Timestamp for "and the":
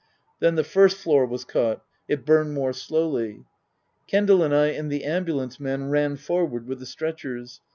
4.69-5.03